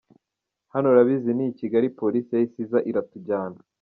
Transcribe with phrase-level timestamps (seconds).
[0.73, 3.59] Hano urabizi ni i Kigali polisi yahise iza iratujyana.